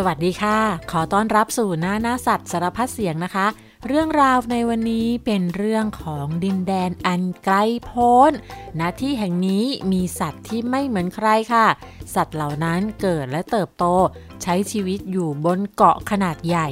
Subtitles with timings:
[0.00, 0.58] สวัสดีค่ะ
[0.92, 3.46] ขอต้อนรับสู่หน้าหน้าสัตว์สารพัดเสียงนะคะ
[3.86, 8.32] เรื่องราวในวันนี้เป็นเรื่องของดินแดนอันไกลโพ้น
[8.80, 11.66] ณที่แห่งนี้มีสัตว์ที่ไม่เหมือนใครค่ะ
[12.14, 13.84] สัตว์เหล่านั้นเกิดและเติบโต
[14.42, 16.68] ใช้ชีวิตอยู่บนเกาะขนาดใหญ่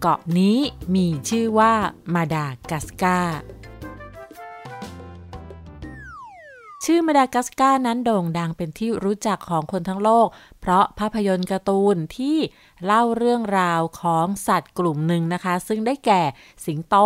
[0.00, 0.58] เกาะนี้
[0.94, 1.72] มีชื่อว่า
[2.14, 3.38] มาดากัสการ์
[6.84, 10.28] ชื่อมาดากัสการ์นั้นโด่งดังเป็นที่รู้จักของคนทั้งโลก
[10.60, 12.36] เพราะภาพยนตร์การ์ตูนที่
[12.84, 16.22] เล่าเรื่องราวของสัตว์กลุ่มหนึ่งนะคะ ซึ่งได้แก่
[16.66, 16.96] สิงโต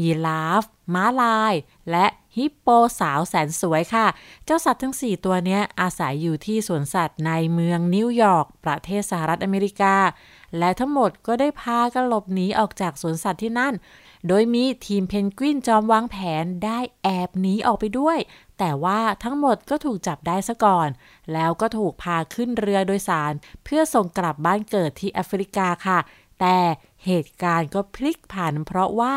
[0.00, 1.54] ยีราฟ ม้าลาย
[1.90, 2.68] และฮิปโป
[3.00, 4.06] สาวแสนสวยค่ะ
[4.44, 9.96] เจ้าสัตว์ทั้ง 4 ตัวนี้อาศัยอยู่ที่สวนสัตว์ในเมืองนิวยอร์กประเทศสหรัฐอเมริกา
[10.58, 13.74] และทั้งหมดก็ได้พากันหลบหนีออกจากสวนสัตว์ที่นั่น
[14.28, 18.18] โดยมีทีมเพนกวินจอมวางแผนได้แอบหนีออกไปด้วย
[18.58, 20.88] แต่ว่าทั้งหมดก็ถูกจับได้ซะก่อน
[21.32, 23.32] แล้วก็ถูกพาขึ้นเรือโดยสาร
[23.64, 25.98] เพื่อส่งกลับบ้านเกิดที่แอฟริกาค่ะ
[26.40, 26.58] แต่
[27.06, 29.14] เหตุการณ์ก็พลิกผันเพราะว่า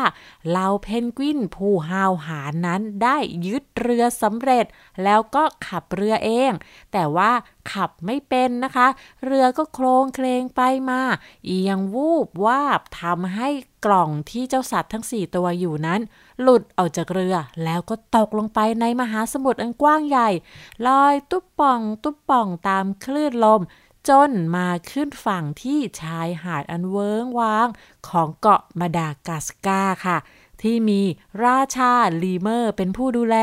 [0.48, 4.66] เหล่าเพนกวินผู้ห้าวหาญนั้นได้ยึดเรือสำเร็จ
[5.04, 6.52] แล้วก็ขับเรือเอง
[6.92, 7.32] แต่ว่า
[7.72, 8.88] ขับไม่เป็นนะคะ
[9.24, 11.00] เรือก็โคลงเคลงไปมา
[11.46, 13.48] เอียงวูบวาบทำให้
[13.84, 16.00] กล่องที่เจ้าสัตว์ทั้ง 4 ตัวอยู่นั้น
[16.42, 20.30] หลุดออกจากเรือ แล้วก็ตกลงไปในมหาสมุทรอันกว้างใหญ่
[20.86, 23.62] ลอยตุ๊บป่อง ตุ๊บป่องตามคลื่นลม
[24.08, 27.68] จนมาขึ้นฝั่งที่ชายหาดอันเวิ้งว้าง
[28.08, 30.18] ของเกาะมาดากัสกาค่ะ
[30.62, 31.02] ที่มี
[31.44, 33.36] ราชาลีเมอร์เป็นผู้ดูแล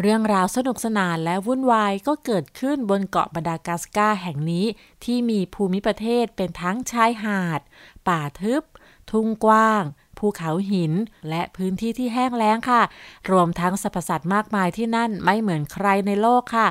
[0.00, 4.66] เรื่องราวสนุกสนานและวุ่นวายก็เกิดขึ้นบนเกาะมาดากัสกาแห่งนี้
[5.04, 7.60] ที่มีภูมิประเทศเป็นทั้งชายหาด
[8.08, 8.62] ป่าทึบ
[9.10, 9.82] ทุ่งกว้าง
[10.18, 10.92] ภูเขาหิน
[11.28, 12.82] และพื้นที่ที่แห้งแล้งค่ะ
[13.30, 16.68] รวมทั้งสรรพสัตว์มากมายที่นั่นไม่เหมือนใครในโลกค่ะ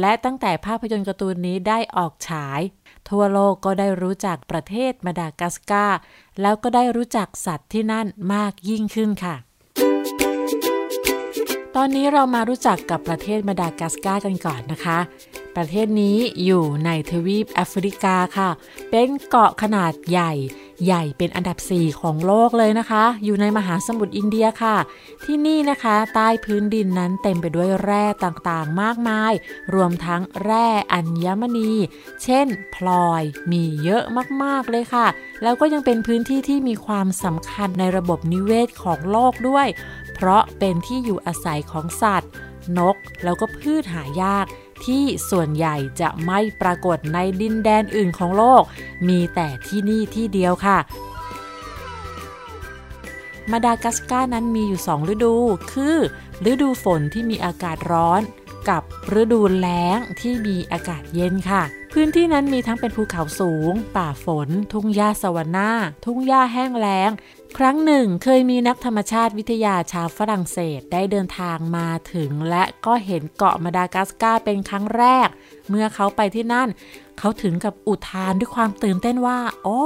[0.00, 2.60] และตั้งแต่ภาพยนตร์การ์ตูนนี้ได้ออกฉาย
[3.08, 5.98] ทั่วโลกก็ได้รู้จักประเทศมาดากัสการ์
[6.40, 9.36] แล้วก็ได้รู้จักสัตว์ที่นั่นมากยิ่งขึ้นค่ะ
[11.76, 14.98] ตอนนี้เรามารู้จักกับประเทศมาดากัสการ์กันก่อนนะคะ
[15.56, 18.50] ประเทศนี้อยู่ในทวีปแอฟริกาค่ะ
[18.90, 20.32] เป็นเกาะขนาดใหญ่
[20.84, 24.76] ใหญ่เป็นอันดับ 4 ของโลกเลยนะคะ อยู่ในมหาสมุทรอินเดียค่ะ
[25.24, 29.32] ที่นี่นะคะใต้พื้นดินนั้นเต็มไปด้วยแร่ต่างๆ มากมาย
[29.74, 31.72] รวมทั้งแร่อัญมณี
[32.22, 34.04] เช่น พลอยมีเยอะ
[34.42, 35.06] มากๆเลยค่ะ
[35.42, 39.66] แล้วก็ยังเป็นพื้นที่ที่มีความสำคัญในระบบนิเวศของโลกด้วย
[40.22, 42.30] เพราะเป็นที่อยู่อาศัยของสัตว์
[42.78, 44.46] นก แล้วก็พืชหายาก
[44.84, 48.62] ที่ส่วนใหญ่จะไม่ปรากฏในดินแดนอื่นของโลก
[49.08, 50.78] มีแต่ที่นี่ที่เดียวค่ะ
[53.50, 55.34] มาดากัสการ์นั้นมีอยู่ 2 ฤดู
[55.72, 55.96] คือ
[56.50, 58.20] ฤดูฝนที่มีอากาศร้อน
[58.68, 58.82] กับ
[59.20, 65.70] ฤดูแล้งที่มีอากาศเย็นค่ะ พื้นที่นั้นมีทั้งเป็นภูเขาสูง ป่าฝน ทุ่งหญ้าสวรรค์นา
[66.04, 67.10] ทุ่งหญ้าแห้งแล้ง
[67.58, 75.28] ครั้งหนึ่งเคยมีนักธรรมชาติวิทยาชาวฝรั่งเศสได้เดินทางมาถึง และก็เห็นเกาะมาดากัสการ์เป็นครั้งแรก
[75.68, 76.68] เมื่อเขาไปที่นั่น
[77.18, 79.82] เขาถึงกับอุทานด้วยความตื่นเต้นว่า โอ้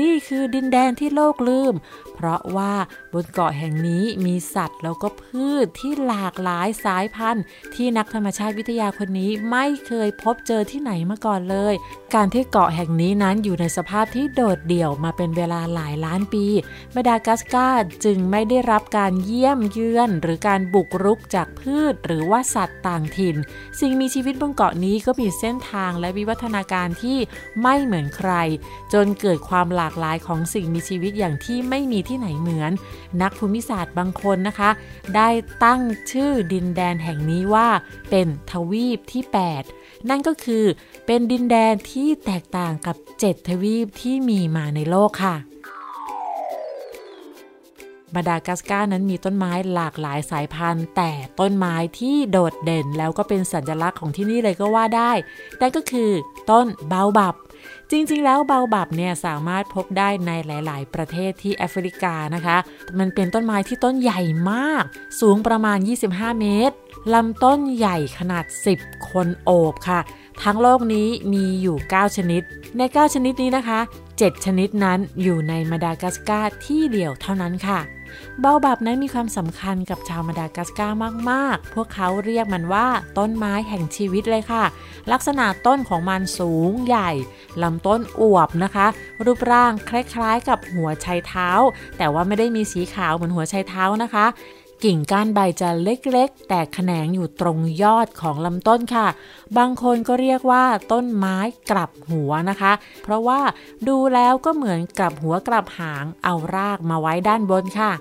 [0.00, 1.74] นี่คือดินแดนที่โลกลืม
[2.14, 2.74] เพราะว่า
[3.12, 7.44] บนเกาะแห่งนี้มีสัตว์แล้วก็พืชที่หลากหลายสายพันธุ์
[7.74, 11.74] ที่นักธรรมชาติวิทยาคนนี้ไม่เคยพบเจอที่ไหนมาก่อนเลย
[12.14, 16.46] การที่เกาะแห่งนี้นั้นอยู่ในสภาพที่โดดเดี่ยวมาเป็นเวลาหลายล้านปี
[16.94, 23.36] มาดากัสการ์จึงไม่ได้รับการเยี่ยมเยือน หรือการบุกรุกจากพืช หรือว่าสัตว์ต่างถิ่น
[23.80, 27.18] สิ่งมีชีวิตบนเกาะนี้ก็มีเส้นทางและวิวัฒนาการที่
[27.62, 28.32] ไม่เหมือนใคร
[28.92, 32.72] จนเกิดความหลากหลายของสิ่งมีชีวิตอย่างที่ไม่มีที่ไหนเหมือน
[33.22, 34.70] นักภูมิศาสตร์บางคนนะคะ
[35.16, 35.28] ได้
[35.64, 35.80] ตั้ง
[36.10, 37.68] ชื่อดินแดนแห่งนี้ว่า
[38.10, 39.22] เป็นทวีปที่
[39.66, 40.64] 8 นั่นก็คือ
[41.06, 45.36] เป็นดินแดนที่แตกต่างกับ 7 ทวีปที่มีมาในโลกค่ะ
[48.14, 55.12] มาดากัสการ์นั้นมีต้นไม้หลากหลายสายพันธุ์ แต่ต้นไม้ที่โดดเด่นแล้วก็เป็นสัญลักษณ์ของที่นี่เลยก็ว่าได้
[55.60, 56.10] นั่นก็คือ
[56.50, 57.34] ต้นเบาบับ
[57.90, 62.56] จริงๆ แล้วเบาบับเนี่ยสามารถพบได้ในหลาย ๆ ประเทศที่แอฟริกานะคะ
[62.98, 64.20] มันเป็นต้นไม้ที่ต้นใหญ่
[64.50, 64.84] มาก
[65.20, 65.78] สูงประมาณ
[66.08, 66.76] 25 เมตร
[67.14, 68.44] ลำต้นใหญ่ขนาด
[68.78, 70.00] 10 คนโอบค่ะ
[70.42, 72.42] ทั้งโลกนี้มีอยู่ 9 ชนิด
[72.78, 73.80] ใน 9 ชนิดนี้นะคะ
[74.12, 77.80] 7 ชนิดนั้นอยู่ในมาดากัสการ์ที่เดียวเท่านั้นค่ะ
[78.40, 80.98] เบาบับนั้นมีความสำคัญกับชาวมาดากัสการ์
[81.30, 82.86] มากๆ พวกเขาเรียกมันว่า
[83.18, 84.64] ต้นไม้แห่งชีวิตเลยค่ะ
[85.12, 87.10] ลักษณะต้นของมันสูงใหญ่
[87.62, 88.86] ลำต้นอวบนะคะ
[89.24, 91.50] รูปร่างคล้ายๆ กับหัวไชเท้า
[91.98, 94.26] แต่ว่าไม่ได้มีสีขาวเหมือนหัวไชเท้านะคะ
[94.84, 99.08] กิ่งก้านใบจะเล็กๆ แต่แขนงอยู่ตรงยอดของลำต้นค่ะ
[99.56, 101.36] บางคนก็เรียกว่าต้นไม้
[101.70, 103.40] กลับหัวนะคะ เพราะว่า
[103.88, 107.92] ดูแล้วก็เหมือนกลับหัวกลับหางเอารากมาไว้ด้านบนค่ะ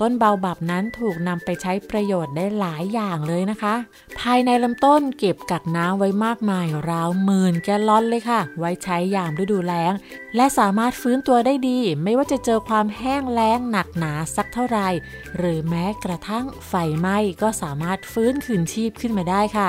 [0.00, 3.74] ต้นเบาบับนั้นถูกนำไปใช้ประโยชน์ได้หลายอย่างเลยนะคะ
[4.20, 9.92] ภายในลำต้นเก็บกักน้ำไว้มากมายราวหมื่นแกลลอนเลยค่ะ ไว้ใช้ยามฤดูแล้ง
[10.36, 14.88] และสามารถฟื้นตัวได้ดี ไม่ว่าจะเจอความแห้งแล้งหนักหนาสักเท่าไหร่
[15.36, 19.68] หรือแม้กระทั่งไฟไหม้ก็สามารถฟื้นคืนชีพขึ้นมาได้ค่ะ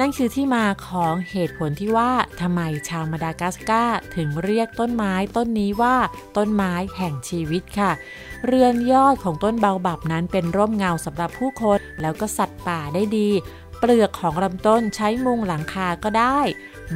[0.00, 5.96] นั่นคือที่มาของเหตุผลที่ว่าทำไมชาวมาดากัสการ์ถึงเรียกต้นไม้ต้นนี้ว่า
[6.36, 7.92] ต้นไม้แห่งชีวิตค่ะ
[8.46, 13.30] เรือนยอดของต้นเบาบับนั้นเป็นร่มเงาสำหรับผู้คน แล้วก็สัตว์ป่าได้ดี
[13.78, 16.38] เปลือกของลำต้นใช้มุงหลังคาก็ได้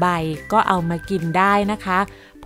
[0.01, 0.07] ใบ
[0.53, 1.99] ก็เอามากินได้นะคะ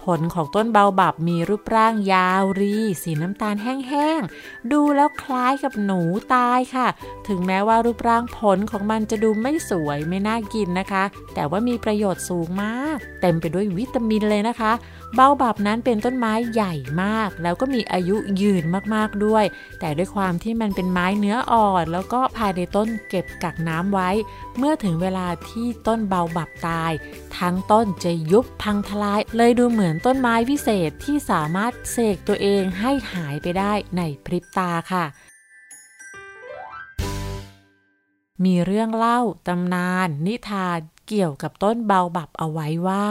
[0.04, 6.00] ผลของต้นเบาบับมีรูปร่างยาวรี สีน้ำตาลแห้งๆ ดูแล้วคล้ายกับหนู
[6.34, 6.88] ตายค่ะ
[7.28, 11.04] ถึงแม้ว่ารูปร่างผลของมันจะดูไม่สวยไม่น่ากินนะคะ
[11.34, 14.72] แต่ว่ามีประโยชน์สูงมาก เต็มไปด้วยวิตามินเลยนะคะ
[15.14, 18.64] เบาบับนั้นเป็นต้นไม้ใหญ่มาก แล้วก็มีอายุยืน
[18.94, 19.44] มากๆด้วย
[19.81, 24.10] แต่ด้วยความที่มันเป็นไม้เนื้ออ่อน แล้วก็ภายในต้นเก็บกักน้ำไว้
[24.58, 26.93] เมื่อถึงเวลาที่ต้นเบาบับตาย
[27.38, 35.04] ทั้งต้นจะยุบพังทลาย เลยดูเหมือนต้นไม้วิเศษที่สามารถเสกตัวเองให้หายไปได้ในพริบตาค่ะ
[38.44, 40.78] มีเรื่องเล่าตำนาน นิทาน
[41.08, 43.06] เกี่ยวกับต้นเบาบับเอาไว้ว่า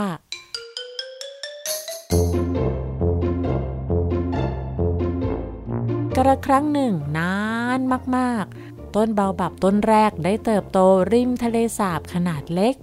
[6.17, 7.35] กระครั้งหนึ่งนา
[7.77, 7.79] น
[8.17, 8.45] มาก
[8.95, 10.79] ต้นเบาบับต้นแรกได้เติบโต
[11.11, 12.75] ริมทะเลสาบขนาดเล็ก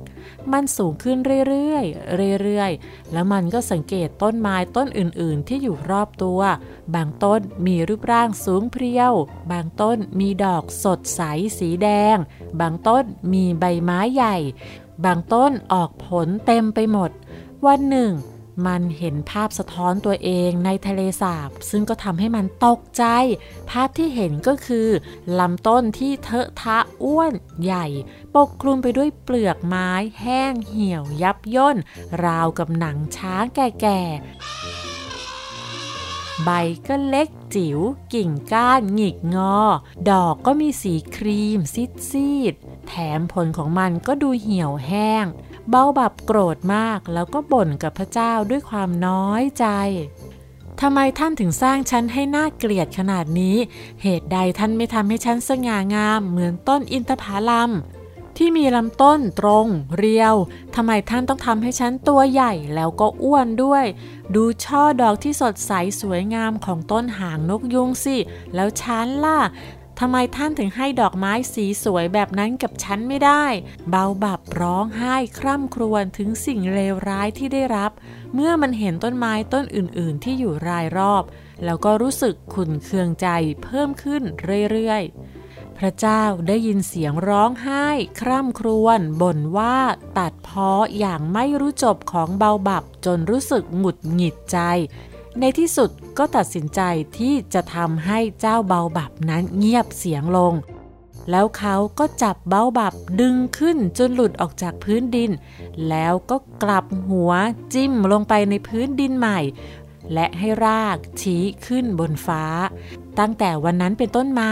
[0.52, 1.19] มันสูงขึ้น
[1.49, 6.40] เรื่อยๆ เรื่อยๆ แล้วมันก็สังเกตต้นไม้ต้นอื่นๆ ที่อยู่รอบตัว
[6.94, 9.12] บางต้นมีรูปร่างสูงเพรียว
[9.52, 11.22] บางต้นมีดอกสดใส
[11.58, 12.16] สีแดง
[12.61, 14.37] บางต้นมีใบไม้ใหญ่
[15.04, 17.11] บางต้นออกผลเต็มไปหมด
[17.66, 18.12] วันหนึ่ง
[18.66, 23.05] มันเห็นภาพสะท้อนตัวเองในทะเลสาบ ซึ่งก็ทำให้มันตกใจ
[23.70, 24.88] ภาพที่เห็นก็คือ
[25.38, 27.87] ลำต้นที่เทอะทะอ้วนใหญ่
[28.34, 29.90] ปกคลุมไปด้วยเปลือกไม้
[30.22, 31.76] แห้งเหี่ยวยับย่น
[32.25, 34.19] ราวกับหนังช้างแก่ๆ
[36.44, 36.50] ใบ
[36.87, 37.78] ก็เล็กจิ๋ว
[38.14, 39.58] กิ่งก้านหงิกงอ
[40.11, 42.54] ดอกก็มีสีครีมซีดซีด
[42.88, 45.26] แถมผลของมันก็ดูเหี่ยวแห้ง
[45.70, 49.67] เบาบับโกรธมากแล้วก็บ่นกับพระเจ้าด้วยความน้อยใจ
[50.81, 53.56] ทำไมท่านถึงสร้างฉันให้น่าเกลียดขนาดนี้
[54.03, 57.70] เหตุใดท่านไม่ทำให้ฉันสง่างามเหมือนต้นอินทผลัม
[58.37, 59.67] ที่มีลำต้นตรง
[59.97, 60.35] เรียว
[60.75, 63.85] ทำไมท่านต้องทำให้ฉันตัวใหญ่แล้วก็อ้วนด้วย
[64.35, 68.17] ดูช่อดอกที่สดใสสวยงามของต้นหางนกยุงสิ
[68.55, 69.41] แล้วฉันล่ะ
[69.99, 73.45] ทำไมท่านถึงให้ดอกไม้สีสวยแบบนั้นกับฉันไม่ได้
[73.91, 77.91] เบาบับร้องไห้คร่ำครวญถึงสิ่งเลวร้ายที่ได้รับ
[78.35, 81.23] เมื่อมันเห็นต้นไม้ต้นอื่น ๆ ที่อยู่รายรอบ
[81.65, 83.29] แล้วก็รู้สึกขุ่นเคืองใจ
[83.62, 84.23] เพิ่มขึ้น
[84.71, 85.03] เรื่อย
[85.41, 87.87] ๆพระเจ้าได้ยินเสียงร้องไห้
[88.21, 89.77] คร่ำครวญบ่นว่า
[90.19, 94.59] ตัดพ้ออย่างไม่รู้จบของเบาบับจนรู้สึกหงุดหงิดใจ
[95.40, 96.81] ในที่สุดก็ตัดสินใจ
[97.19, 100.55] ที่จะทำให้เจ้าเบาบับนั้นเงียบเสียงลง
[101.31, 105.31] แล้วเขาก็จับเบาบับดึงขึ้นจนหลุดออกจากพื้นดิน
[105.88, 107.32] แล้วก็กลับหัว
[107.75, 109.40] จิ้มลงไปในพื้นดินใหม่
[110.14, 112.45] และให้รากชี้ขึ้นบนฟ้า
[113.18, 114.50] ตั้งแต่วันนั้นเป็นต้นมา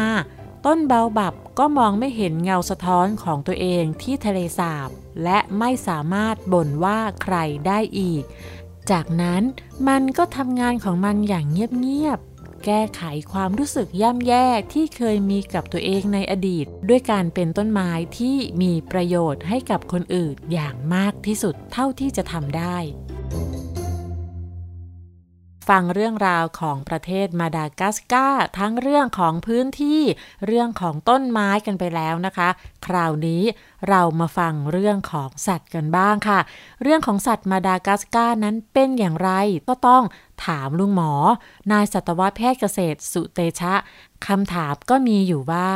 [0.66, 4.88] ต้นเบาบับก็มองไม่เห็นเงาสะท้อนของตัวเองที่ทะเลสาบ
[5.24, 8.24] และไม่สามารถบ่นว่าใครได้อีก
[8.90, 9.42] จากนั้น
[9.88, 13.02] มันก็ทำงานของมันอย่างเงียบๆ แก้ไข
[13.32, 22.76] ความรู้สึกย่ำแย่ที่เคยมีกับตัวเองในอดีต ด้วยการเป็นต้นไม้ที่มีประโยชน์ให้กับคนอื่นอย่างมากที่สุดเท่าที่จะทำได้
[25.68, 30.02] ฟังเรื่องราวของประเทศมาดากัสการ์ทั้งเรื่องของพื้นที่
[30.46, 32.48] เรื่องของต้นไม้กันไปแล้วนะคะ
[32.86, 33.42] คราวนี้
[33.88, 36.40] เรามาฟังเรื่องของสัตว์กันบ้างค่ะ
[36.82, 39.30] เรื่องของสัตว์มาดากัสการ์นั้นเป็นอย่างไร
[39.68, 40.02] ก็ต้อง
[40.46, 41.12] ถามลุงหมอ
[41.72, 43.74] นายสัตวแพทย์เกษตรสุเตชะ
[44.26, 45.68] คำถามก็มีอยู่ว่า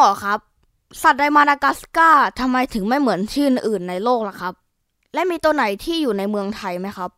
[0.00, 0.38] มอครับ
[1.02, 4.54] สัตว์ในมาดากัสการ์ทำไมถึงไม่เหมือนที่อื่นในโลกล่ะครับ
[5.14, 7.10] และมีตัวไหนที่อยู่ในเมืองไทยไหมครับ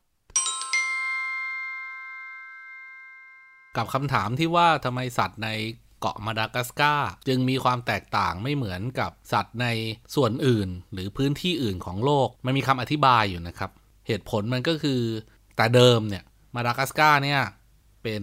[3.76, 5.48] กับคำถามที่ว่าทำไมสัตว์ใน
[6.00, 9.66] เกาะมาดากัสการ์จึงมีความแตกต่างไม่เหมือนกับสัตว์ใน
[10.14, 13.70] ส่วนอื่น หรือพื้นที่อื่นของโลก มันมีคำอธิบายอยู่นะครับ
[14.06, 15.00] เหตุผลมันก็คือ
[15.56, 16.24] แต่เดิมเนี่ย
[16.54, 17.40] มาดากัสการ์เนี่ย
[18.02, 18.22] เป็น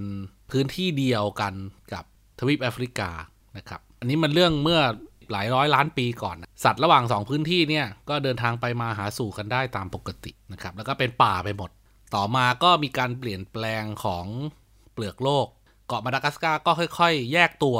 [0.52, 1.54] พื้นที่เดียวกัน
[1.94, 2.04] กับ
[2.40, 3.10] ทวีปแอฟริกา
[3.58, 4.82] นะครับ อันนี้มันเรื่องเมื่อ
[5.32, 11.70] หลายร้อยล้านปีก่อนสัตว์ระหว่าง 2 พื้นที่เนี่ยก็เดินทางไปมาหาสู่กันได้ตามปกตินะครับ แล้วก็เป็นป่าไปหมด
[12.16, 14.26] ต่อมาก็มีการเปลี่ยนแปลงของ
[14.94, 15.48] เปลือกโลก
[15.88, 17.78] เกาะมาดากัสการ์ก็ค่อย ๆ แยกตัว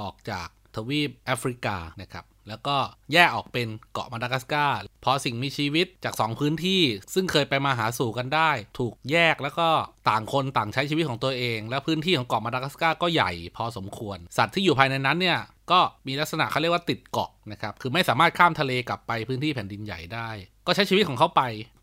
[0.00, 2.76] ออกจาก ทวีปแอฟริกานะครับแล้วก็
[3.12, 6.82] แยกออกเป็นเกาะมาดากัสการ์พอสิ่งมีชีวิตจาก 2 พื้นที่
[7.14, 9.68] ซึ่งเคยไปมาหาสู่กันได้ ถูกแยกแล้วก็
[10.08, 15.38] ต่างคนต่างใช้ชีวิตของตัวเอง และพื้นที่ของเกาะมาดากัสการ์ก็ใหญ่พอสมควร สัตว์ที่อยู่ภายในนั้นเนี่ย
[15.72, 20.30] ก็มีลักษณะเขาเรียกว่าติดเกาะนะครับ คือไม่สามารถข้ามทะเลกลับไปพื้นที่แผ่นดินใหญ่ได้
[20.66, 21.42] ก็ใช้ชีวิตของเขาไป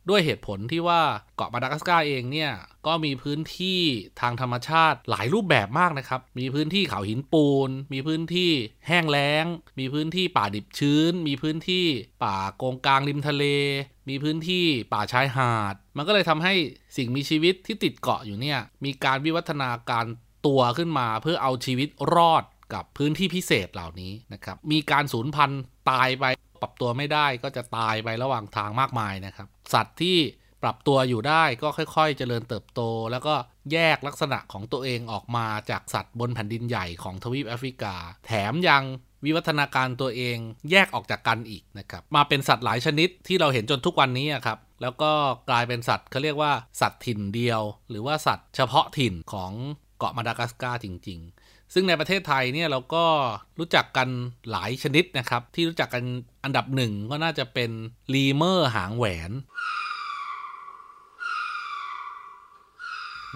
[0.10, 1.02] ด้วยเหตุผลที่ว่า
[1.38, 2.52] เกาะมาดากัสการ์เองเนี่ย
[2.88, 3.82] ก็มีพื้นที่
[4.22, 8.52] ทางธรรมชาติหลายรูปแบบมากนะครับ มีพื้นที่เขาหินปูน มีพื้นที่
[8.88, 9.46] แห้งแล้ง
[9.80, 11.86] มีพื้นที่ป่าดิบชื้น มีพื้นที่
[12.24, 13.44] ป่าโกงกลางริมทะเล
[14.10, 16.54] มีพื้นที่ป่าชายหาด มันก็เลยทำให้
[16.98, 20.06] สิ่งมีชีวิตที่ติดเกาะอยู่เนี่ยมีการวิวัฒนาการ
[20.46, 26.26] ตัวขึ้นมาเพื่อเอาชีวิตรอดกับพื้นที่พิเศษเหล่านี้นะครับ มีการสูญพันธุ์ตายไป
[26.62, 30.18] ปรับตัวไม่ได้ก็จะตายไประหว่างทางมากมายนะครับ สัตว์ที่
[30.64, 33.36] ปรับตัวอยู่ได้ก็ค่อยๆ เจริญเติบโต แล้วก็
[33.72, 38.84] แยกลักษณะของตัวเองออกมาจากสัตว์บนแผ่นดินใหญ่ของทวีปแอฟริกา แถมยัง
[39.26, 40.38] วิวัฒนาการตัวเอง
[40.72, 45.12] แยกออกจากกันอีกนะครับ มาเป็นสัตว์หลายชนิดที่เราเห็นจนทุกวันนี้ครับแล้วก็
[45.50, 49.52] กลายเป็นสัตว์เขาเรียกว่าสัตว์ถิ่นเดียว หรือว่าสัตว์เฉพาะถิ่นของ
[49.98, 51.39] เกาะมาดากัสการ์จริง ๆ
[51.74, 53.06] ซึ่งในประเทศไทยเนี่ยเราก็
[53.60, 54.08] รู้จักกัน
[54.52, 56.04] หลายชนิดนะครับ ที่รู้จักกัน
[56.44, 57.72] อันดับหนึ่งก็น่าจะเป็น
[58.14, 59.32] ลีเมอร์หางแหวน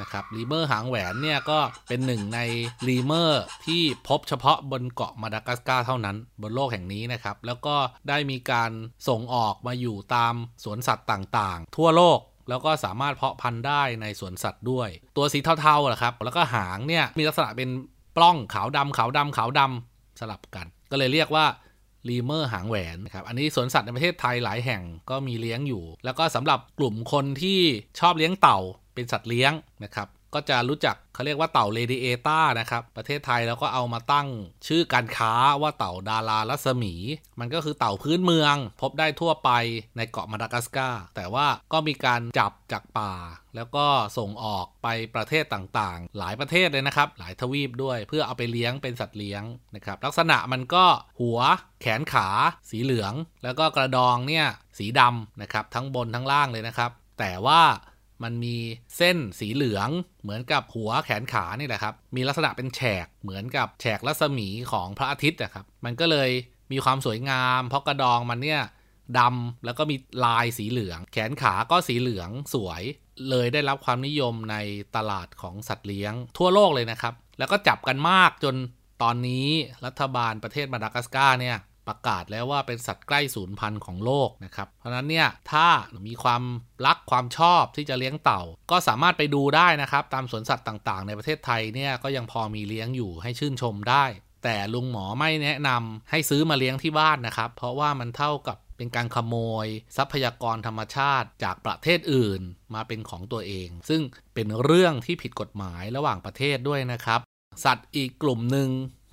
[0.02, 2.40] นะครับลีเมอร์หางแหวนเนี่ยก็เป็นหนึ่งใน
[2.88, 7.76] ลีเมอร์ที่พบเฉพาะบนเกาะมาดากัสการ์เท่านั้น บนโลกแห่งนี้นะครับ แล้วก็
[8.10, 8.72] ได้มีการ
[9.08, 17.70] ส่งออกมาอยู่ตามสวนสัตว์ต่างๆ ทั่วโลกแล้วก็สามารถเพาะพันธุ์ได้ในสวนสัตว์ด้วย ตัวสีเทาๆอะครับ แล้วก็หางเนี่ยมีลักษณะเป็น
[18.16, 21.46] ปล้องขาวดำขาวดำขาวดำสลับกัน ก็เลยเรียกว่า
[22.10, 27.60] ลีเมอร์หางแหวนนะครับอันนี้สวนสัตว์ในประเทศไทยหลายแห่งก็มีเลี้ยงอยู่ แล้วก็สำหรับกลุ่มคนที่
[28.00, 28.60] ชอบเลี้ยงเต่า
[28.94, 29.52] เป็นสัตว์เลี้ยง
[29.84, 34.28] นะครับ ก็จะรู้จักเขาเรียกว่าเต่าเรดิเอต้านะครับ ประเทศไทยเราก็เอามาตั้ง
[34.68, 36.94] ชื่อการค้าว่าเต่าดารารัศมี
[37.40, 39.50] มันก็คือเต่าพื้นเมือง พบได้ทั่วไป
[39.98, 43.14] ในเกาะมาดากัสการ์แต่ว่าก็มีการจับจากป่า
[43.56, 43.86] แล้วก็
[44.18, 49.44] ส่งออกไปประเทศต่างๆ หลายประเทศเลยนะครับ หลายทวีปด้วยเพื่อเอาไปเลี้ยงเป็นสัตว์เลี้ยง
[49.76, 50.86] นะครับ ลักษณะมันก็
[51.20, 51.40] หัว
[51.82, 52.28] แขนขา
[52.70, 53.14] สีเหลือง
[53.44, 54.46] แล้วก็กระดองเนี่ย
[54.78, 57.62] สีดำนะครับทั้งบนทั้งล่างเลยนะครับ แต่ว่า
[58.24, 58.58] มันมี
[58.98, 59.90] เส้นสีเหลือง
[60.24, 66.30] เหมือนกับหัวแขนขานี่แหละครับ มีลักษณะเป็นแฉกเหมือนกับแฉกรัศมีของพระอาทิตย์นะครับ มันก็เลย
[66.72, 68.62] มีความสวยงาม เพราะกระดองมันเนี่ย
[69.20, 72.84] ดำแล้วก็มีลายสีเหลือง แขนขาก็สีเหลืองสวย
[73.30, 74.56] เลยได้รับความนิยมใน
[74.96, 78.56] ตลาดของสัตว์เลี้ยง ทั่วโลกเลยนะครับ แล้วก็จับกันมากจน
[79.04, 79.48] ตอนนี้
[79.86, 85.68] รัฐบาลประเทศมาดากัสการ์เนี่ย ประกาศแล้วว่าเป็นสัตว์ใกล้สูญพันธุ์ของโลกนะครับ เพราะนั้นเนี่ยถ้า
[86.08, 86.44] มีความ
[86.86, 94.06] รักความชอบที่จะเลี้ยงเต่า ก็สามารถไปดูได้นะครับ ตามสวนสัตว์ต่างๆ ในประเทศไทยเนี่ยก็ยังพอมีเลี้ยงอยู่ให้ชื่นชมได้
[94.44, 99.36] แต่ลุงหมอไม่แนะนำให้ซื้อมาเลี้ยงที่บ้านนะครับ เพราะว่ามันเท่ากับเป็นการขโม
[99.66, 102.42] ย ทรัพยากรธรรมชาติจากประเทศอื่น
[102.74, 104.02] มาเป็นของตัวเอง ซึ่ง
[104.34, 107.20] เป็นเรื่องที่ผิดกฎหมายระหว่างประเทศด้วยนะครับ
[107.66, 108.70] สัตว์อีกกลุ่มหนึ่ง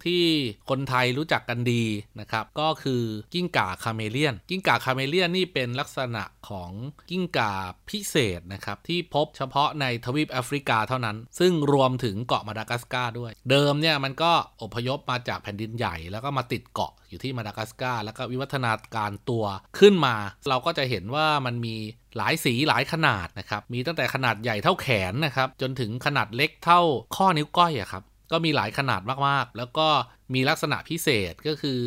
[0.07, 0.25] ที่
[0.71, 1.85] คนไทยรู้จักกันดี
[2.21, 3.03] นะครับ ก็คือ
[3.35, 6.71] กิ้งก่าคาเมเลียน กิ้งก่าคาเมเลียนนี่เป็นลักษณะของ
[7.11, 7.53] กิ้งก่า
[7.89, 19.45] พิเศษนะครับ ที่พบเฉพาะในทวีปแอฟริกาเท่านั้น ซึ่งรวมถึงเกาะมาดากัสการ์ด้วย เดิมเนี่ยมันก็อพยพมาจากแผ่นดินใหญ่ แล้วก็มาติดเกาะอยู่ที่มาดากัสการ์แล้วก็วิวัฒนาการตัว
[19.79, 20.17] ขึ้นมา
[20.49, 21.77] เราก็จะเห็นว่ามันมี
[22.17, 26.81] หลายสีหลายขนาดนะครับ มีตั้งแต่ขนาดใหญ่เท่าแขนนะครับ จนถึงขนาดเล็กเท่า
[27.17, 29.89] ข้อนิ้วก้อยอะครับ ก็มีหลายขนาดมากๆ แล้วก็
[30.35, 31.81] มีลักษณะพิเศษก็คือ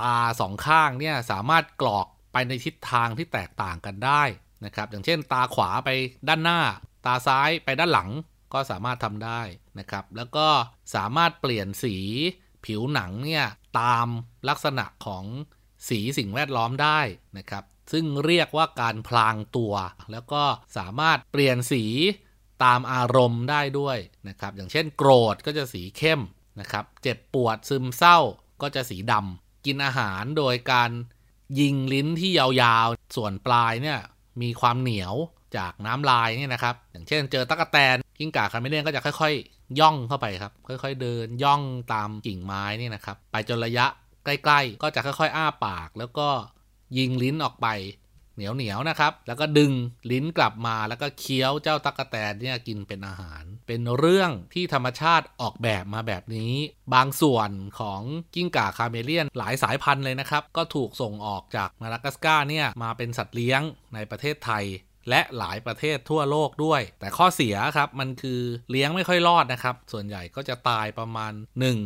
[0.00, 4.22] ตาสองข้างเนี่ยสามารถกรอกไปในทิศทางที่แตกต่างกันได้
[4.64, 5.90] นะครับ อย่างเช่น ตาขวาไป
[6.28, 6.60] ด้านหน้า
[7.06, 8.10] ตาซ้ายไปด้านหลัง
[8.52, 9.40] ก็สามารถทำได้
[9.78, 10.48] นะครับ แล้วก็
[10.94, 11.96] สามารถเปลี่ยนสี
[12.64, 13.46] ผิวหนังเนี่ย
[13.80, 14.06] ตาม
[14.48, 15.24] ลักษณะของ
[15.88, 17.00] สีสิ่งแวดล้อมได้
[17.38, 19.74] นะครับ ซึ่งเรียกว่าการพลางตัว
[20.12, 20.42] แล้วก็
[20.78, 21.84] สามารถเปลี่ยนสี
[22.64, 26.20] ตามอารมณ์ได้ด้วยนะครับ อย่างเช่นโกรธก็จะสีเข้ม
[26.60, 28.18] นะครับ เจ็บปวดซึมเศร้า
[28.62, 30.90] ก็จะสีดำกินอาหารโดยการ
[31.60, 33.98] ยิงลิ้นที่ยาวๆ ส่วนปลายเนี่ย
[34.42, 35.14] มีความเหนียว
[35.56, 43.86] จากน้ำลายเนี่ยนะครับ อย่างเช่น เจอตะกแตนกิ้งก่าคาเมเลียนก็จะค่อยๆ ย่องเข้าไปครับ ค่อยๆ เดินย่องตามกิ่งไม้นี่นะครับ ไปจนระยะ
[44.24, 46.28] ใกล้ ๆ ก็จะค่อยๆ อ้าปาก แล้วก็
[46.98, 47.66] ยิงลิ้นออกไป
[48.34, 49.72] เหนียวเหนียวนะครับ แล้วก็ดึง
[50.10, 56.52] ลิ้นกลับมาแล้วก็เคี้ยวเจ้าตั๊กแตนเนี่ยกินเป็นอาหาร เป็นเรื่องที่ธรรมชาติออกแบบมาแบบนี้
[56.94, 57.50] บางส่วน
[57.80, 58.00] ของ
[58.34, 63.60] กิ้งก่าคาเมเลียนหลายสายพันธุ์เลยนะครับ ก็ถูกส่งออกจากมาดากัสกาเนี่ยมาเป็นสัตว์เลี้ยง
[63.94, 64.66] ในประเทศไทย
[65.10, 71.32] และหลายประเทศทั่วโลกด้วย แต่ข้อเสียครับ มันคือเลี้ยงไม่ค่อยรอดนะครับ ส่วนใหญ่ก็จะตายประมาณ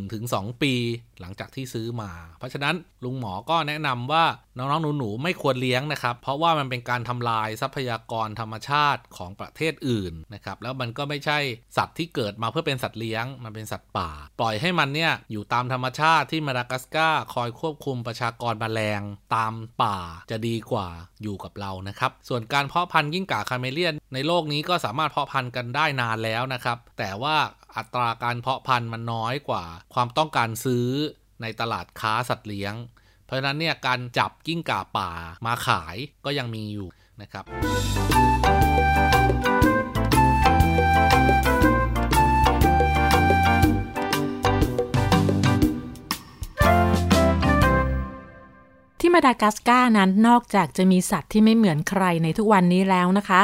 [0.05, 0.75] 1-2 ปี
[1.21, 4.25] หลังจากที่ซื้อมา เพราะฉะนั้นลุงหมอก็แนะนำว่า
[4.57, 11.39] น้องๆหนูๆไม่ควรเลี้ยงนะครับ เพราะว่ามันเป็นการทำลายทรัพยากรธรรมชาติของประเทศอื่นนะครับแล้วมันก็ไม่ใช่
[11.77, 14.11] สัตว์ที่เกิดมาเพื่อเป็นสัตว์เลี้ยง มันเป็นสัตว์ป่า
[14.41, 19.01] ปล่อยให้มันเนี่ยอยู่ตามธรรมชาติที่มาดากัสการ์คอยควบคุมประชากรแมลง
[19.35, 19.97] ตามป่า
[20.31, 20.89] จะดีกว่า
[21.23, 27.37] อยู่กับเรานะครับ ส่วนการเพาะพันธุ์ยิ่งกาคาเมเลียนในโลกนี้ก็สามารถเพาะพันธุ์กันได้นานแล้วนะครับ แต่ว่า
[27.79, 30.89] อัตราการเพาะพันธุ์มันน้อยกว่า ความต้องการซื้อ
[31.43, 32.75] ในตลาดค้าสัตว์เลี้ยง
[33.25, 35.11] เพราะฉะนั้นเนี่ยการจับกิ้งก่าป่า
[35.47, 36.89] มาขายก็ยังมีอยู่
[37.21, 37.45] นะครับ
[49.19, 53.41] มาดากัสการ์นั้นนอกจากจะมีสัตว์ที่ไม่เหมือนใครในทุกวันนี้แล้วนะคะ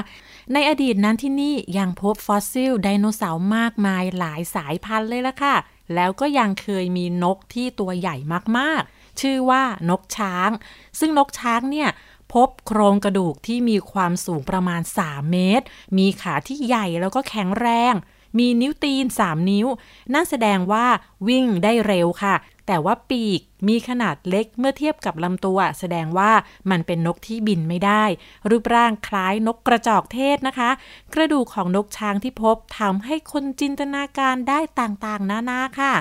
[0.53, 5.57] ในอดีตนั้นที่นี่ยังพบฟอสซิลไดโนเสาร์มากมายหลายสายพันธุ์เลยละค่ะ
[5.95, 8.17] แล้วก็ยังเคยมีนกที่ตัวใหญ่
[8.59, 10.51] มากๆ ชื่อว่านกช้าง
[10.99, 11.89] ซึ่งนกช้างเนี่ย
[12.33, 15.65] พบโครงกระดูกที่มีความสูงประมาณ 3 เมตร
[15.99, 17.95] มีขาที่ใหญ่แล้วก็แข็งแรง
[18.39, 19.67] มีนิ้วตีน 3 นิ้ว
[20.13, 20.87] นั่นแสดงว่า
[21.29, 22.35] วิ่งได้เร็วค่ะ
[22.67, 26.33] แต่ว่าปีกมีขนาดเล็กเมื่อเทียบกับลำตัว แสดงว่า
[26.71, 28.05] มันเป็นนกที่บินไม่ได้
[28.51, 30.71] รูปร่างคล้ายนกกระจอกเทศนะคะ
[31.15, 35.95] กระดูกของนกช้างที่พบทำให้คนจินตนาการได้ต่างๆ นานาค่ะ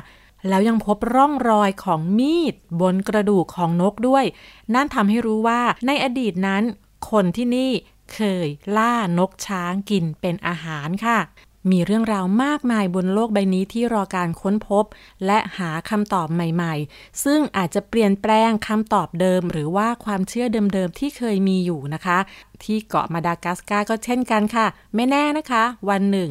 [0.50, 4.25] แล้วยังพบร่องรอยของมีด บนกระดูกของนกด้วย
[4.74, 6.63] นั่นทำให้รู้ว่าในอดีตนั้น
[7.12, 7.72] คนที่นี่
[8.13, 11.20] เคยล่านกช้างกินเป็นอาหารค่ะ
[11.72, 14.86] มีเรื่องราวมากมายบนโลกใบนี้ที่รอการค้นพบ
[15.26, 22.17] และหาคำตอบใหม่ๆ ซึ่งอาจจะเปลี่ยนแปลงคำตอบเดิม หรือว่าความเชื่อเดิมๆที่เคยมีอยู่นะคะ
[22.63, 26.30] ที่เกาะมาดากัสการ์ก็เช่นกันค่ะ ไม่แน่นะคะ วันหนึ่ง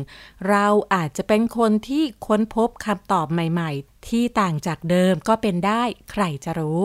[0.48, 6.80] เราอาจจะเป็นคนที่ค้นพบคำตอบใหม่ๆ ที่ต่างจากเดิมก็เป็นได้ใครจะรู้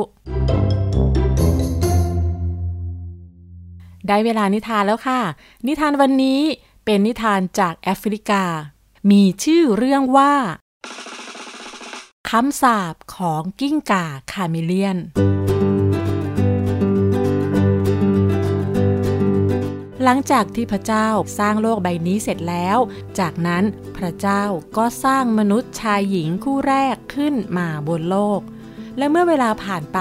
[4.08, 5.20] ได้เวลานิทานแล้วค่ะ
[5.68, 6.42] นิทานวันนี้
[6.90, 8.44] เป็นนิทานจากแอฟริกา
[9.12, 10.34] มีชื่อเรื่องว่า
[12.30, 14.98] คำสาบของกิ้งก่าคาเมเลียน
[20.04, 22.78] หลังจากที่พระเจ้าสร้างโลกใบนี้เสร็จแล้ว
[23.20, 23.64] จากนั้น
[23.98, 24.44] พระเจ้า
[24.78, 28.42] ก็สร้างมนุษย์ชายหญิงคู่แรกขึ้นมาบนโลก
[28.98, 30.00] และเมื่อเวลาผ่านไป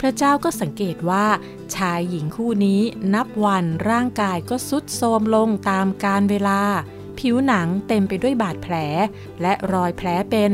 [0.00, 1.26] พระเจ้าก็สังเกตว่า
[1.76, 2.80] ชายหญิงคู่นี้
[3.14, 6.60] นับวันร่างกายก็สุดโทรมลงตามกาลเวลา
[7.18, 8.74] ผิวหนังเต็มไปด้วยบาดแผล
[9.42, 10.50] และรอยแผลเป็น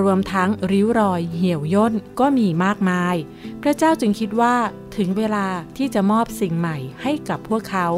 [0.00, 3.14] รวมทั้งริ้วรอยเหี่ยวย่นก็มีมากมาย
[3.62, 4.54] พระเจ้าจึงคิดว่า
[4.96, 7.88] ถึงเวลาที่จะมอบสิ่งใหม่ให้กับพวกเขา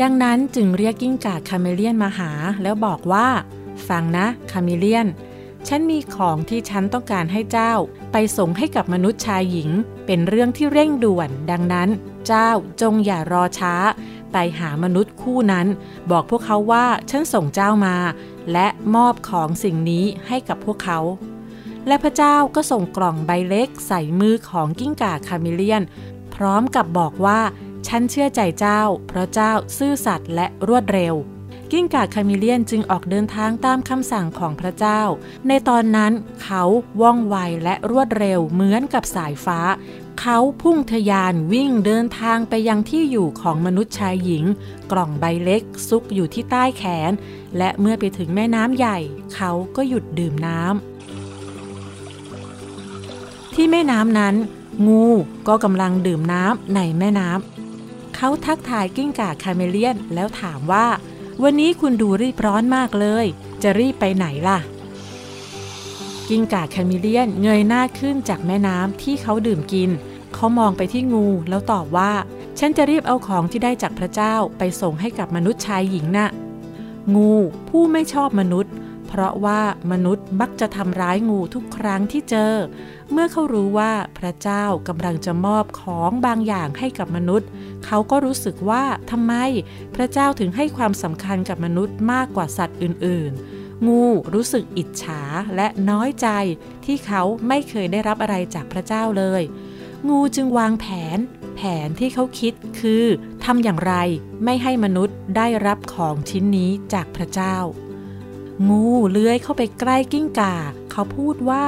[0.00, 2.30] ดังนั้นจึงเรียกกิ้งก่าคาเมเลียนมาหา
[2.62, 3.26] แล้วบอกว่า
[3.88, 5.06] ฟังนะคาเมเลียน
[5.68, 7.72] ฉันมีของที่ฉันต้องการให้เจ้า
[8.12, 9.70] ไปส่งให้กับมนุษย์ชายหญิง
[10.06, 11.88] เป็นเรื่องที่เร่งด่วน ดังนั้น
[12.26, 12.50] เจ้า
[12.80, 13.74] จงอย่ารอช้า
[14.32, 15.66] ไปหามนุษย์คู่นั้น
[16.10, 17.96] บอกพวกเขาว่าฉันส่งเจ้ามา
[18.52, 20.98] และมอบของสิ่งนี้ให้กับพวกเขา
[21.86, 25.82] และพระเจ้าก็ส่งกล่องใบเล็กใส่มือของกิ้งก่าคาเมเลียน
[26.34, 27.40] พร้อมกับบอกว่า
[27.88, 31.14] ฉันเชื่อใจเจ้า เพราะเจ้าซื่อสัตย์และรวดเร็ว
[31.72, 35.00] กิ้งก่าคาเมเลียนจึงออกเดินทางตามคำสั่งของพระเจ้า
[35.48, 36.62] ในตอนนั้นเขา
[37.00, 39.60] ว่องไวและรวดเร็วเหมือนกับสายฟ้า
[40.20, 44.44] เขาพุ่งทยานวิ่งเดินทางไปยังที่อยู่ของมนุษย์ชายหญิง
[44.92, 47.12] กล่องใบเล็กซุกอยู่ที่ใต้แขน
[47.58, 48.98] และเมื่อไปถึงแม่น้ำใหญ่
[49.34, 54.34] เขาก็หยุดดื่มน้ำที่แม่น้ำนั้น
[54.86, 55.06] งู
[55.48, 60.86] ก็กำลังดื่มน้ำในแม่น้ำเขาทักทายกิ้งก่าคาเมเลียนแล้วถามว่า
[61.42, 63.26] วันนี้คุณดูรีบร้อนมากเลย
[63.62, 64.58] จะรีบไปไหนล่ะ
[66.28, 69.90] กิงก่าแคมิเลียนเงยหน้าขึ้นจากแม่น้ำที่เขาดื่มกิน
[70.34, 72.12] เขามองไปที่งูแล้วตอบว่า
[72.58, 76.28] ฉันจะรีบเอาของที่ได้จากพระเจ้าไปส่งให้กับมนุษย์ชายหญิงนะ่ะ
[77.14, 77.32] งู
[77.68, 78.63] ผู้ไม่ชอบมนุษย์
[79.16, 82.54] เพราะว่ามนุษย์มักจะทำร้ายงูทุกครั้งที่เจอ
[83.12, 87.48] เมื่อเขารู้ว่าพระเจ้ากำลังจะมอบของบางอย่างให้กับมนุษย์
[87.86, 89.34] เขาก็รู้สึกว่าทำไม
[89.94, 95.22] พระเจ้าถึงให้ความสำคัญกับมนุษย์มากกว่าสัตว์อื่น ๆ งูรู้สึกอิจฉา
[95.56, 96.28] และน้อยใจ
[96.84, 99.42] ที่เขาไม่เคยได้รับอะไรจากพระเจ้าเลย
[100.08, 101.18] งูจึงวางแผน
[101.56, 103.04] แผนที่เขาคิดคือ
[103.44, 103.94] ทำอย่างไร
[104.44, 107.56] ไม่ให้มนุษย์ได้รับของชิ้นนี้จากพระเจ้า
[108.68, 110.56] งูเลื้อยเข้าไปใกล้กิ้งก่า
[110.90, 111.64] เขาพูดว่า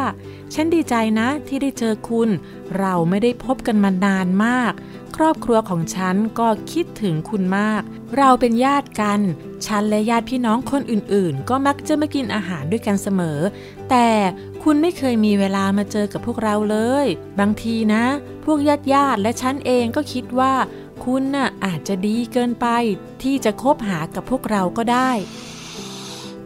[0.55, 2.29] ฉันดีใจนะที่ได้เจอคุณ
[2.79, 4.73] เราไม่ได้พบกันมานานมาก
[5.17, 7.83] ครอบครัวของฉันก็คิดถึงคุณมาก
[8.17, 9.21] เราเป็นญาติกัน
[9.67, 13.41] ฉันและญาติพี่น้องคนอื่นๆ ก็มักจะมากินอาหารด้วยกันเสมอ
[13.91, 14.09] แต่
[14.63, 17.07] คุณไม่เคยมีเวลามาเจอกับพวกเราเลย
[17.41, 18.05] บางทีนะ
[18.45, 20.55] พวกญาติญาติและฉันเองก็คิดว่า
[21.05, 22.67] คุณน่ะอาจจะดีเกินไป
[23.23, 25.11] ที่จะคบหากับพวกเราก็ได้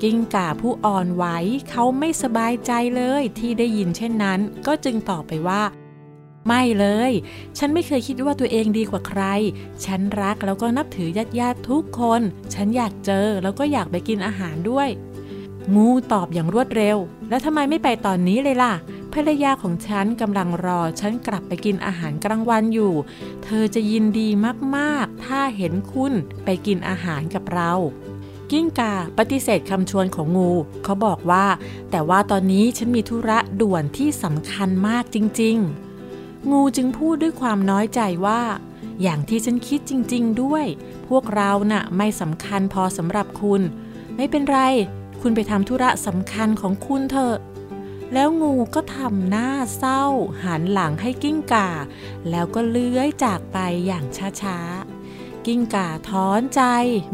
[0.02, 1.24] กิ้งก่าผู้อ่อนไหว
[1.70, 5.62] เขาไม่สบายใจเลยที่ได้ยินเช่นนั้น ก็จึงตอบไปว่า
[6.46, 7.12] ไม่เลย
[7.58, 9.22] ฉันไม่เคยคิดว่าตัวเองดีกว่าใคร
[9.84, 12.20] ฉันรักแล้วก็นับถือญาติญาติทุกคน
[12.54, 14.88] ฉันอยากเจอแล้วก็อยากไปกินอาหารด้วย
[15.74, 16.96] งูตอบอย่างรวดเร็ว
[17.28, 18.74] แล้วทำไมไม่ไปตอนนี้เลยล่ะ
[19.12, 22.92] ภรรยาของฉันกำลังรอฉันกลับไปกินอาหารกลางวันอยู่
[23.44, 24.28] เธอจะยินดี
[24.76, 26.12] มาก ๆ ถ้าเห็นคุณ
[26.44, 27.72] ไปกินอาหารกับเรา
[28.50, 30.50] กิ้งกาปฏิเสธคำชวนของงู
[30.84, 31.46] เขาบอกว่า
[31.90, 35.56] แต่ว่าตอนนี้ฉันมีธุระด่วนที่สำคัญมากจริง
[36.04, 38.42] ๆ งูจึงพูดด้วยความน้อยใจว่า
[39.02, 40.64] อย่างที่ฉันคิดจริง ๆ ด้วย
[41.08, 43.62] พวกเรานะ่ะไม่สำคัญพอสำหรับคุณ
[44.16, 44.58] ไม่เป็นไร
[45.20, 47.36] คุณไปทำธุระสำคัญของคุณเถอะ
[48.12, 50.04] แล้วงูก็ทำหน้าเศร้า
[50.44, 51.70] หันหลังให้กิ้งก่า
[52.30, 54.04] แล้วก็เลื้อยจากไปอย่าง
[54.42, 54.99] ช้าๆ
[55.46, 56.62] กิ้งก่าท้อนใจ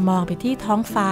[0.07, 1.09] มองไปที่ท้องฟ้า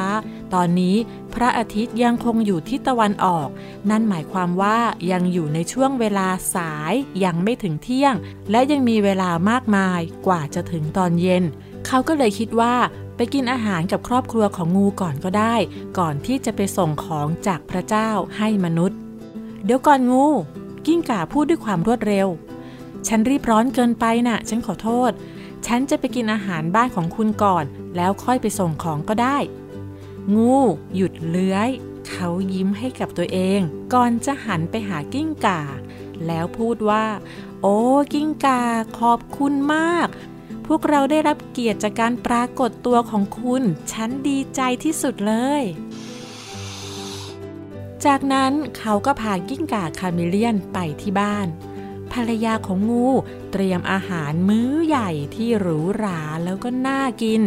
[0.54, 0.96] ตอนนี้
[1.34, 3.48] พระอาทิตย์ยังคงอยู่ที่ตะวันออก
[3.90, 4.80] นั่นหมายความว่า
[5.12, 8.16] ยังอยู่ในช่วงเวลาสายยังไม่ถึงเที่ยง
[8.52, 11.44] และยังมีเวลามากมายกว่าจะถึงตอนเย็น
[11.88, 12.76] เขาก็เลยคิดว่า
[13.16, 15.56] ไปกินอาหารกับครอบครัวของงูก่อนก็ได้
[16.00, 18.98] ก่อนที่จะไปส่งของจากพระเจ้าให้มนุษย์
[19.66, 20.26] เดี๋ยวก่อนงู
[20.86, 22.28] กิ้งก่าพูดด้วยความรวดเร็ว
[23.08, 25.12] ฉันรีบร้อนเกินไปนะ่ะ ฉันขอโทษ
[25.66, 29.38] ฉันจะไปกินอาหารบ้านของคุณก่อน แล้วค่อยไปส่งของก็ได้
[30.36, 30.56] งู
[30.96, 31.70] หยุดเลื้อย
[32.08, 33.60] เขายิ้มให้กับตัวเอง
[33.94, 35.62] ก่อนจะหันไปหากิ้งก่า
[36.26, 37.06] แล้วพูดว่า
[37.62, 37.78] โอ้
[38.14, 38.62] กิ้งก่า
[39.00, 40.08] ขอบคุณมาก
[40.66, 45.64] พวกเราได้รับเกียรติจากการปรากฏตัวของคุณ ฉันดีใจที่สุดเลย
[48.06, 51.48] จากนั้นเขาก็พากิ้งก่าคาเมเลียนไปที่บ้าน
[52.16, 53.08] ภรรยาของงู
[53.52, 57.42] เตรียมอาหารมื้อใหญ่ที่หรูหราแล้วก็น่ากิน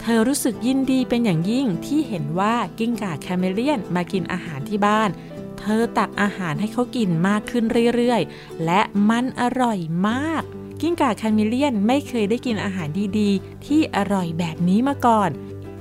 [0.00, 5.10] เธอรู้สึกยินดีเป็นอย่างยิ่งที่เห็นว่ากิ้งก่าคาเมเลียนมากินอาหารที่บ้าน
[5.58, 9.78] เธอตักอาหารให้เขากินมากขึ้นเรื่อยๆ และมันอร่อย
[10.08, 10.42] มาก
[10.80, 15.30] กิ้งก่าคาเมเลียนไม่เคยได้กินอาหารดีๆ ที่อร่อยแบบนี้มาก่อน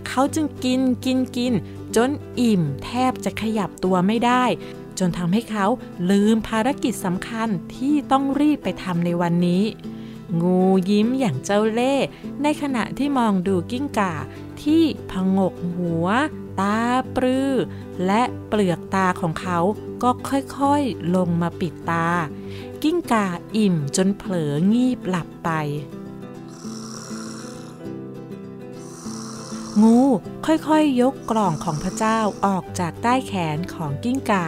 [0.08, 1.54] เขาจึงกินกินกิน
[1.96, 4.44] จนอิ่มแทบจะขยับตัวไม่ได้
[5.00, 5.66] จนทำให้เขา
[6.10, 9.64] ลืมภารกิจสำคัญที่ต้องรีบไปทำในวันนี้
[10.42, 12.08] งูยิ้มอย่างเจ้าเล่ห์
[12.44, 14.14] ในขณะที่มองดูกิ้งก่า
[14.64, 16.08] ที่พงกหัว
[16.60, 16.80] ตา
[17.16, 17.52] ปรือ
[18.06, 19.60] และเปลือกตาของเขา
[20.04, 22.10] ก็ค่อยๆลงมาปิดตา
[22.84, 25.50] กิ้งก่าอิ่มจนเผลองีบหลับไป
[29.82, 30.00] งู
[30.46, 34.48] ค่อยๆยยกกล่องของพระเจ้าออกจากใต้แขนของกิ้งก่า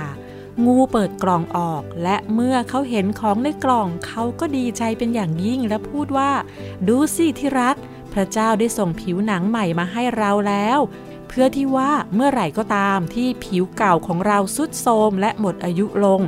[0.65, 6.31] งูเปิดกล่องออก และเมื่อเขาเห็นของในกล่องเขาก็ดีใจเป็นอย่างยิ่งและพูดว่า
[6.87, 7.75] ดูสิที่รัก
[8.13, 10.79] พระเจ้าได้ส่งผิวหนังใหม่มาให้เราแล้ว
[11.27, 16.21] เพื่อที่ว่าเมื่อไหร่ก็ตามที่ผิวเก่าของเราสุดโทมและหมดอายุลง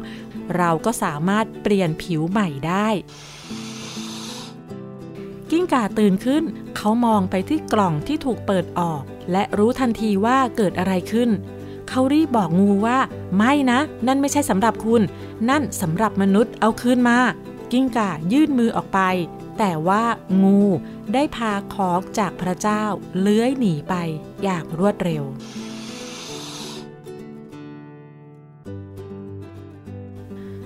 [0.57, 2.87] เราก็สามารถเปลี่ยนผิวใหม่ได้
[5.49, 6.43] กิ้งก่าตื่นขึ้น
[6.77, 11.29] เขามองไปที่กล่องที่ถูกเปิดออก และรู้ทันทีว่าเกิดอะไรขึ้น
[11.93, 12.97] เขารีบบอกงูว่า
[13.37, 15.01] ไม่นะ นั่นไม่ใช่สำหรับคุณ
[15.49, 17.17] นั่นสำหรับมนุษย์เอาคืนมา
[17.71, 18.99] กิ้งก่ายื่นมือออกไป
[19.59, 20.03] แต่ว่า
[20.43, 20.59] งู
[21.13, 22.83] ได้พาของจากพระเจ้า
[23.19, 23.95] เลื้อยหนีไป
[24.43, 25.23] อย่างรวดเร็ว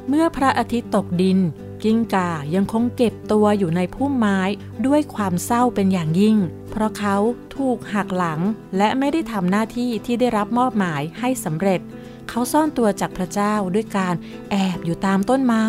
[0.07, 1.39] เมื่อพระอาทิตย์ตกดิน
[1.83, 4.39] กิ้งก่ายังคงเก็บตัวอยู่ในพุ่มไม้
[4.85, 6.37] ด้วยความเศร้าเป็นอย่างยิ่ง
[6.77, 7.17] เพราะเขา
[7.57, 8.41] ถูกหักหลัง
[8.77, 11.81] และไม่ได้ทำหน้าที่ที่ได้รับมอบหมายให้สำเร็จ
[12.29, 14.15] เขาซ่อนตัวจากพระเจ้าด้วยการ
[14.51, 15.65] แอบอยู่ตามต้นไม้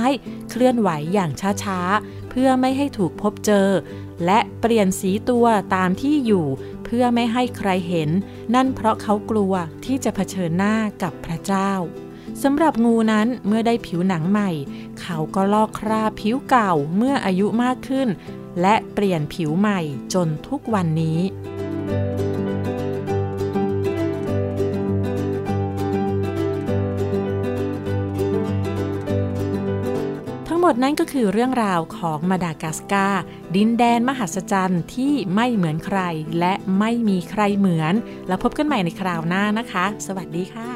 [0.51, 1.31] เคลื่อนไหวอย่าง
[1.63, 3.69] ช้าๆ เพื่อไม่ให้ถูกพบเจอ
[4.25, 6.47] และเปลี่ยนสีตัวตามที่อยู่
[6.85, 8.11] เพื่อไม่ให้ใครเห็น
[8.55, 11.73] นั่นเพราะเขากลัวที่จะเผชิญหน้ากับพระเจ้า
[12.43, 14.51] สำหรับงูนั้นเมื่อได้ผิวหนังใหม่
[15.01, 18.09] เขาก็ลอกคราบผิวเก่าเมื่ออายุมากขึ้น
[18.61, 19.81] และเปลี่ยนผิวใหม่
[20.15, 21.21] จนทุกวันนี้
[30.49, 33.23] ทั้งหมดนั้นก็คือเรื่องราวของมาดากัสการ์
[33.57, 36.01] ดินแดนมหัศจรรย์ที่ไม่เหมือนใคร
[36.39, 37.95] และไม่มีใครเหมือน
[38.29, 40.76] แล้วพบกันใหม่ในคราวหน้านะคะ สวัสดีค่ะ